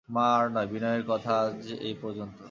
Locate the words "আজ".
1.41-1.61